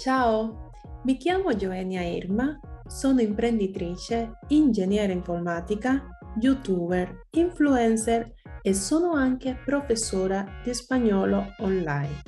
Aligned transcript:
Ciao, 0.00 0.70
mi 1.04 1.18
chiamo 1.18 1.52
Joenia 1.52 2.00
Irma, 2.00 2.58
sono 2.86 3.20
imprenditrice, 3.20 4.38
ingegnere 4.48 5.12
informatica, 5.12 6.08
youtuber, 6.40 7.26
influencer 7.32 8.32
e 8.62 8.72
sono 8.72 9.12
anche 9.12 9.60
professora 9.62 10.46
di 10.64 10.72
spagnolo 10.72 11.54
online. 11.58 12.22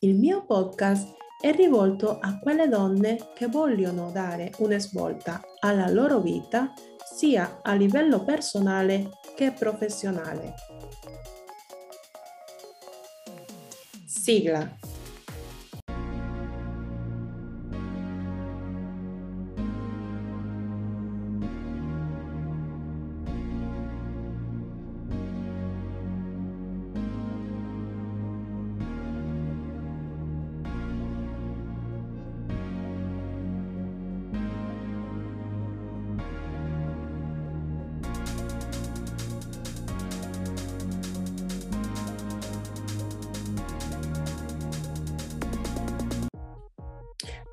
Il 0.00 0.16
mio 0.16 0.44
podcast 0.44 1.14
è 1.40 1.52
rivolto 1.52 2.18
a 2.18 2.40
quelle 2.40 2.66
donne 2.66 3.18
che 3.36 3.46
vogliono 3.46 4.10
dare 4.10 4.50
una 4.58 4.80
svolta 4.80 5.40
alla 5.60 5.88
loro 5.88 6.18
vita 6.18 6.72
sia 7.14 7.60
a 7.62 7.72
livello 7.74 8.24
personale 8.24 9.10
che 9.36 9.52
professionale. 9.52 10.54
Sigla 14.04 14.89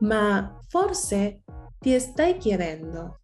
Ma 0.00 0.60
forse 0.68 1.42
ti 1.78 1.98
stai 1.98 2.36
chiedendo 2.36 3.20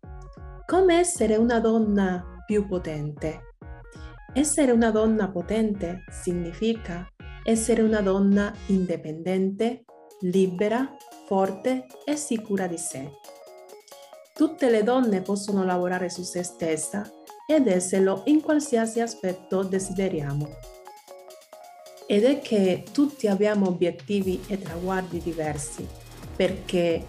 come 0.65 0.99
essere 0.99 1.37
una 1.37 1.61
donna 1.61 2.43
più 2.47 2.67
potente. 2.67 3.57
Essere 4.33 4.73
una 4.73 4.91
donna 4.91 5.31
potente 5.31 6.05
significa 6.11 7.07
essere 7.45 7.83
una 7.83 8.01
donna 8.01 8.55
indipendente, 8.69 9.85
libera, 10.21 10.97
forte 11.27 11.87
e 12.07 12.17
sicura 12.17 12.67
di 12.67 12.79
sé. 12.79 13.11
Tutte 14.33 14.71
le 14.71 14.83
donne 14.83 15.21
possono 15.21 15.65
lavorare 15.65 16.09
su 16.09 16.23
se 16.23 16.43
stessa 16.43 17.03
ed 17.47 17.67
esserlo 17.67 18.23
in 18.27 18.41
qualsiasi 18.41 19.01
aspetto 19.01 19.63
desideriamo. 19.63 20.49
Ed 22.07 22.25
è 22.25 22.41
che 22.41 22.85
tutti 22.91 23.29
abbiamo 23.29 23.69
obiettivi 23.69 24.43
e 24.49 24.59
traguardi 24.59 25.21
diversi 25.21 26.01
perché 26.35 27.05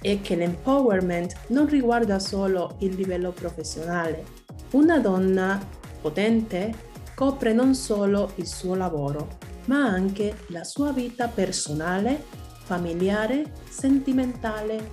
è 0.00 0.20
che 0.20 0.36
l'empowerment 0.36 1.34
non 1.48 1.66
riguarda 1.66 2.18
solo 2.18 2.76
il 2.80 2.94
livello 2.94 3.32
professionale. 3.32 4.24
Una 4.72 4.98
donna 4.98 5.58
potente 6.00 6.92
copre 7.14 7.52
non 7.52 7.74
solo 7.74 8.32
il 8.34 8.46
suo 8.46 8.74
lavoro, 8.74 9.38
ma 9.66 9.84
anche 9.84 10.36
la 10.48 10.62
sua 10.62 10.92
vita 10.92 11.28
personale, 11.28 12.22
familiare, 12.64 13.52
sentimentale 13.68 14.90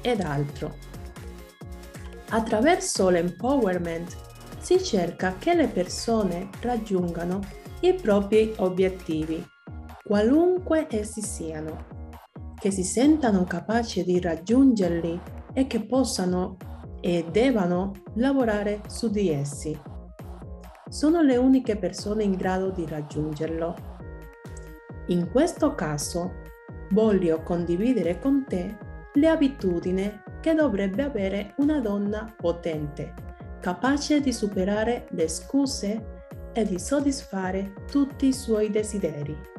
ed 0.00 0.20
altro. 0.20 0.76
Attraverso 2.28 3.08
l'empowerment 3.08 4.16
si 4.60 4.82
cerca 4.82 5.36
che 5.38 5.54
le 5.54 5.66
persone 5.66 6.50
raggiungano 6.60 7.40
i 7.80 7.94
propri 7.94 8.54
obiettivi, 8.58 9.44
qualunque 10.04 10.86
essi 10.88 11.20
siano 11.20 12.01
che 12.62 12.70
si 12.70 12.84
sentano 12.84 13.42
capaci 13.42 14.04
di 14.04 14.20
raggiungerli 14.20 15.20
e 15.52 15.66
che 15.66 15.84
possano 15.84 16.56
e 17.00 17.26
devono 17.28 17.90
lavorare 18.14 18.82
su 18.86 19.10
di 19.10 19.30
essi. 19.30 19.76
Sono 20.88 21.22
le 21.22 21.36
uniche 21.38 21.76
persone 21.76 22.22
in 22.22 22.36
grado 22.36 22.70
di 22.70 22.86
raggiungerlo. 22.86 23.74
In 25.08 25.28
questo 25.32 25.74
caso 25.74 26.34
voglio 26.90 27.42
condividere 27.42 28.20
con 28.20 28.44
te 28.46 28.78
le 29.12 29.28
abitudini 29.28 30.20
che 30.40 30.54
dovrebbe 30.54 31.02
avere 31.02 31.54
una 31.56 31.80
donna 31.80 32.32
potente, 32.36 33.12
capace 33.60 34.20
di 34.20 34.32
superare 34.32 35.08
le 35.10 35.26
scuse 35.26 36.22
e 36.52 36.64
di 36.64 36.78
soddisfare 36.78 37.72
tutti 37.90 38.28
i 38.28 38.32
suoi 38.32 38.70
desideri. 38.70 39.50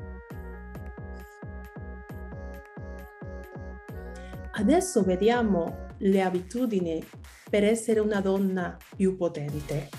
Adesso 4.55 5.01
vediamo 5.01 5.87
le 5.97 6.21
abitudini 6.21 7.03
per 7.49 7.63
essere 7.63 7.99
una 7.99 8.21
donna 8.21 8.77
più 8.95 9.17
potente. 9.17 9.89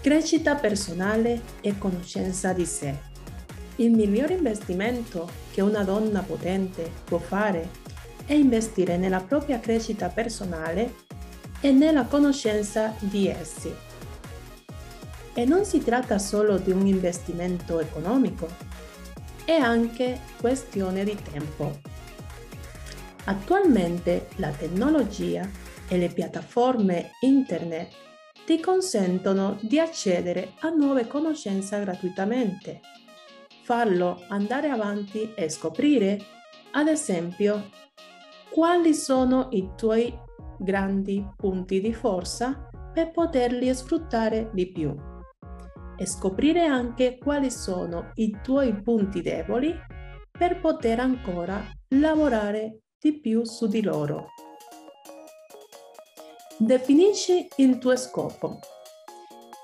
Crescita 0.00 0.54
personale 0.54 1.42
e 1.60 1.76
conoscenza 1.76 2.54
di 2.54 2.64
sé. 2.64 2.96
Il 3.76 3.90
miglior 3.90 4.30
investimento 4.30 5.28
che 5.50 5.60
una 5.60 5.84
donna 5.84 6.22
potente 6.22 6.90
può 7.04 7.18
fare 7.18 7.68
è 8.24 8.32
investire 8.32 8.96
nella 8.96 9.20
propria 9.20 9.60
crescita 9.60 10.08
personale 10.08 10.94
e 11.60 11.72
nella 11.72 12.06
conoscenza 12.06 12.94
di 13.00 13.28
essi. 13.28 13.70
E 15.34 15.44
non 15.44 15.66
si 15.66 15.84
tratta 15.84 16.18
solo 16.18 16.56
di 16.56 16.70
un 16.70 16.86
investimento 16.86 17.80
economico, 17.80 18.48
è 19.44 19.56
anche 19.56 20.20
questione 20.40 21.04
di 21.04 21.18
tempo. 21.30 21.91
Attualmente 23.24 24.28
la 24.36 24.50
tecnologia 24.50 25.48
e 25.88 25.96
le 25.96 26.08
piattaforme 26.08 27.12
internet 27.20 27.92
ti 28.44 28.58
consentono 28.58 29.58
di 29.60 29.78
accedere 29.78 30.54
a 30.60 30.70
nuove 30.70 31.06
conoscenze 31.06 31.78
gratuitamente. 31.80 32.80
Farlo 33.62 34.24
andare 34.28 34.70
avanti 34.70 35.32
e 35.34 35.48
scoprire, 35.48 36.20
ad 36.72 36.88
esempio, 36.88 37.70
quali 38.50 38.92
sono 38.92 39.48
i 39.52 39.70
tuoi 39.76 40.12
grandi 40.58 41.24
punti 41.36 41.80
di 41.80 41.94
forza 41.94 42.68
per 42.92 43.12
poterli 43.12 43.72
sfruttare 43.72 44.50
di 44.52 44.70
più 44.70 44.94
e 45.96 46.06
scoprire 46.06 46.64
anche 46.64 47.18
quali 47.18 47.50
sono 47.50 48.10
i 48.14 48.36
tuoi 48.42 48.82
punti 48.82 49.22
deboli 49.22 49.72
per 50.30 50.60
poter 50.60 50.98
ancora 50.98 51.64
lavorare 51.90 52.80
di 53.02 53.14
più 53.14 53.44
su 53.44 53.66
di 53.66 53.82
loro. 53.82 54.28
Definisci 56.56 57.48
il 57.56 57.78
tuo 57.78 57.96
scopo. 57.96 58.60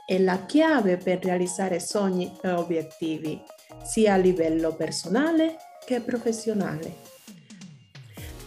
È 0.04 0.19
la 0.19 0.44
chiave 0.44 0.97
per 0.97 1.22
realizzare 1.22 1.78
sogni 1.78 2.37
e 2.43 2.50
obiettivi, 2.50 3.41
sia 3.84 4.15
a 4.15 4.16
livello 4.16 4.75
personale 4.75 5.56
che 5.87 6.00
professionale. 6.00 6.97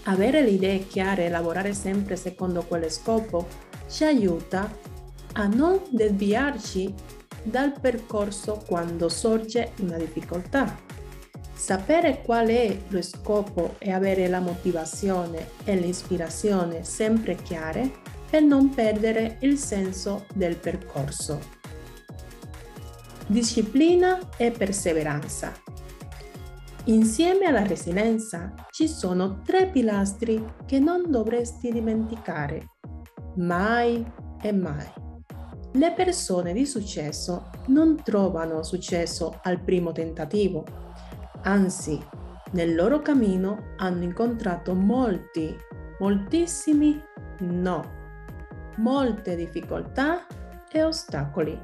Avere 0.03 0.41
le 0.41 0.49
idee 0.49 0.85
chiare 0.87 1.25
e 1.25 1.29
lavorare 1.29 1.73
sempre 1.73 2.17
secondo 2.17 2.63
quel 2.63 2.91
scopo 2.91 3.47
ci 3.87 4.03
aiuta 4.03 4.69
a 5.33 5.45
non 5.45 5.81
deviarci 5.89 6.93
dal 7.43 7.79
percorso 7.79 8.61
quando 8.67 9.07
sorge 9.07 9.71
una 9.79 9.95
difficoltà 9.95 10.91
Sapere 11.61 12.23
qual 12.23 12.47
è 12.47 12.75
lo 12.87 13.03
scopo 13.03 13.75
e 13.77 13.91
avere 13.91 14.27
la 14.27 14.39
motivazione 14.39 15.49
e 15.63 15.75
l'ispirazione 15.75 16.83
sempre 16.83 17.35
chiare 17.35 17.99
per 18.27 18.41
non 18.41 18.71
perdere 18.71 19.37
il 19.41 19.59
senso 19.59 20.25
del 20.33 20.55
percorso. 20.55 21.39
Disciplina 23.27 24.17
e 24.37 24.49
perseveranza. 24.49 25.53
Insieme 26.85 27.45
alla 27.45 27.63
resilienza 27.63 28.55
ci 28.71 28.87
sono 28.87 29.41
tre 29.45 29.67
pilastri 29.67 30.43
che 30.65 30.79
non 30.79 31.11
dovresti 31.11 31.71
dimenticare, 31.71 32.71
mai 33.35 34.03
e 34.41 34.51
mai. 34.51 34.87
Le 35.73 35.93
persone 35.93 36.53
di 36.53 36.65
successo 36.65 37.51
non 37.67 38.01
trovano 38.03 38.63
successo 38.63 39.39
al 39.43 39.61
primo 39.61 39.91
tentativo, 39.91 40.89
Anzi, 41.43 41.99
nel 42.51 42.75
loro 42.75 42.99
cammino 42.99 43.73
hanno 43.77 44.03
incontrato 44.03 44.75
molti, 44.75 45.57
moltissimi 45.99 47.01
no, 47.39 47.99
molte 48.77 49.35
difficoltà 49.35 50.27
e 50.71 50.83
ostacoli. 50.83 51.59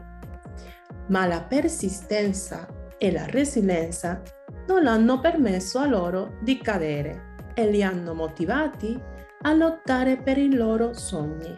Ma 1.10 1.28
la 1.28 1.42
persistenza 1.44 2.68
e 2.98 3.12
la 3.12 3.26
resilienza 3.28 4.22
non 4.68 4.88
hanno 4.88 5.20
permesso 5.20 5.78
a 5.78 5.86
loro 5.86 6.38
di 6.42 6.58
cadere 6.58 7.36
e 7.54 7.70
li 7.70 7.84
hanno 7.84 8.16
motivati 8.16 9.00
a 9.42 9.54
lottare 9.54 10.18
per 10.18 10.40
i 10.40 10.54
loro 10.56 10.94
sogni. 10.94 11.56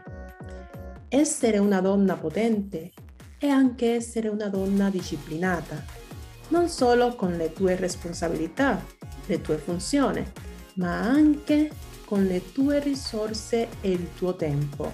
Essere 1.08 1.58
una 1.58 1.80
donna 1.80 2.16
potente 2.16 2.92
è 3.38 3.48
anche 3.48 3.94
essere 3.96 4.28
una 4.28 4.50
donna 4.50 4.90
disciplinata 4.90 5.99
non 6.50 6.70
solo 6.70 7.16
con 7.16 7.38
le 7.38 7.54
tue 7.54 7.76
responsabilità, 7.76 8.84
le 9.26 9.42
tue 9.42 9.58
funzioni, 9.58 10.26
ma 10.76 11.00
anche 11.00 11.70
con 12.06 12.26
le 12.26 12.52
tue 12.52 12.80
risorse 12.80 13.68
e 13.82 13.92
il 13.92 14.14
tuo 14.16 14.36
tempo. 14.36 14.92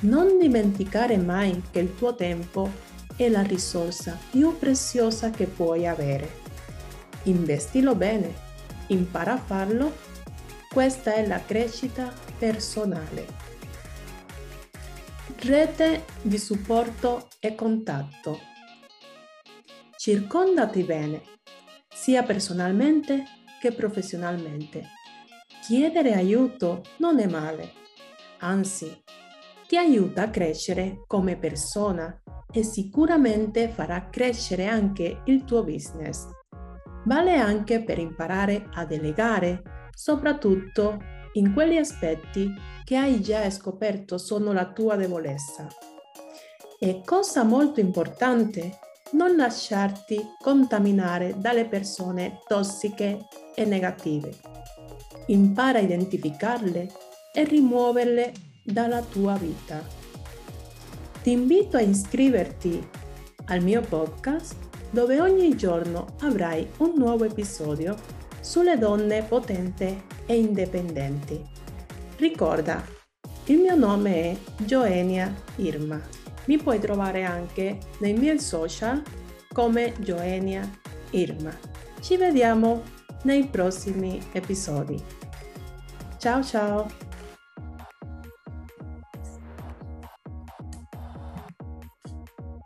Non 0.00 0.38
dimenticare 0.38 1.16
mai 1.16 1.62
che 1.70 1.78
il 1.78 1.94
tuo 1.94 2.14
tempo 2.14 2.70
è 3.16 3.28
la 3.28 3.42
risorsa 3.42 4.18
più 4.30 4.58
preziosa 4.58 5.30
che 5.30 5.46
puoi 5.46 5.86
avere. 5.86 6.40
Investilo 7.24 7.94
bene, 7.94 8.34
impara 8.88 9.34
a 9.34 9.38
farlo. 9.38 10.10
Questa 10.68 11.14
è 11.14 11.26
la 11.26 11.40
crescita 11.44 12.12
personale. 12.38 13.26
Rete 15.36 16.04
di 16.22 16.38
supporto 16.38 17.28
e 17.38 17.54
contatto. 17.54 18.40
Circondati 20.04 20.82
bene, 20.82 21.22
sia 21.88 22.24
personalmente 22.24 23.22
che 23.60 23.70
professionalmente. 23.70 24.82
Chiedere 25.64 26.14
aiuto 26.14 26.82
non 26.98 27.20
è 27.20 27.28
male, 27.28 27.70
anzi, 28.40 29.00
ti 29.68 29.76
aiuta 29.76 30.22
a 30.22 30.30
crescere 30.30 31.04
come 31.06 31.36
persona 31.36 32.20
e 32.52 32.64
sicuramente 32.64 33.68
farà 33.68 34.08
crescere 34.10 34.66
anche 34.66 35.22
il 35.26 35.44
tuo 35.44 35.62
business. 35.62 36.26
Vale 37.04 37.36
anche 37.36 37.84
per 37.84 38.00
imparare 38.00 38.70
a 38.72 38.84
delegare, 38.84 39.62
soprattutto 39.94 40.98
in 41.34 41.54
quegli 41.54 41.76
aspetti 41.76 42.52
che 42.82 42.96
hai 42.96 43.20
già 43.20 43.48
scoperto 43.50 44.18
sono 44.18 44.52
la 44.52 44.68
tua 44.72 44.96
debolezza. 44.96 45.68
E 46.80 47.02
cosa 47.04 47.44
molto 47.44 47.78
importante, 47.78 48.90
non 49.12 49.36
lasciarti 49.36 50.34
contaminare 50.40 51.34
dalle 51.36 51.66
persone 51.66 52.40
tossiche 52.46 53.26
e 53.54 53.64
negative. 53.64 54.30
Impara 55.26 55.78
a 55.78 55.82
identificarle 55.82 56.90
e 57.32 57.44
rimuoverle 57.44 58.32
dalla 58.64 59.02
tua 59.02 59.36
vita. 59.36 59.82
Ti 61.22 61.30
invito 61.30 61.76
a 61.76 61.80
iscriverti 61.80 62.88
al 63.46 63.62
mio 63.62 63.80
podcast 63.80 64.56
dove 64.90 65.20
ogni 65.20 65.56
giorno 65.56 66.16
avrai 66.20 66.68
un 66.78 66.92
nuovo 66.96 67.24
episodio 67.24 67.96
sulle 68.40 68.76
donne 68.76 69.22
potenti 69.22 70.02
e 70.26 70.36
indipendenti. 70.36 71.40
Ricorda, 72.16 72.84
il 73.46 73.58
mio 73.58 73.74
nome 73.74 74.14
è 74.14 74.36
Joenia 74.64 75.32
Irma. 75.56 76.21
Mi 76.46 76.56
puoi 76.58 76.78
trovare 76.78 77.24
anche 77.24 77.78
nei 77.98 78.14
miei 78.14 78.40
social 78.40 79.02
come 79.52 79.94
Joenia 79.98 80.68
Irma. 81.10 81.56
Ci 82.00 82.16
vediamo 82.16 82.82
nei 83.22 83.46
prossimi 83.46 84.20
episodi. 84.32 85.00
Ciao 86.18 86.42
ciao! 86.42 87.11